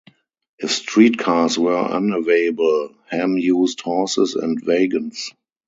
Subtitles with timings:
[0.57, 5.29] If street cars were unavailable, Ham used horses and wagons.